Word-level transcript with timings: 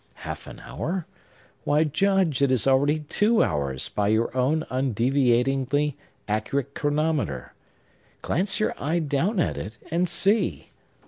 Half 0.25 0.47
an 0.47 0.59
hour? 0.61 1.05
Why, 1.63 1.83
Judge, 1.83 2.41
it 2.41 2.51
is 2.51 2.65
already 2.65 3.01
two 3.01 3.43
hours, 3.43 3.89
by 3.89 4.07
your 4.07 4.35
own 4.35 4.65
undeviatingly 4.71 5.95
accurate 6.27 6.73
chronometer. 6.73 7.53
Glance 8.23 8.59
your 8.59 8.73
eye 8.81 8.97
down 8.97 9.39
at 9.39 9.59
it 9.59 9.77
and 9.91 10.09
see! 10.09 10.71